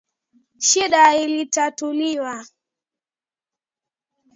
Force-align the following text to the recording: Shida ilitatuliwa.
Shida 0.67 1.03
ilitatuliwa. 1.23 2.45